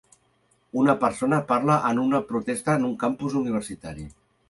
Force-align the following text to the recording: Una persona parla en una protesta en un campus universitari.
Una 0.83 0.95
persona 1.03 1.39
parla 1.53 1.77
en 1.91 2.03
una 2.07 2.25
protesta 2.33 2.79
en 2.83 2.91
un 2.91 2.99
campus 3.07 3.41
universitari. 3.47 4.13